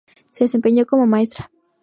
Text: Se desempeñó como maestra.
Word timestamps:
Se 0.31 0.45
desempeñó 0.45 0.87
como 0.87 1.05
maestra. 1.05 1.51